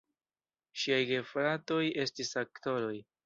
[0.83, 2.97] Ŝiaj gefratoj estis aktoroj.